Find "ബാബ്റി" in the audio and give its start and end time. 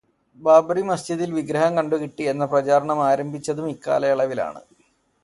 0.41-0.81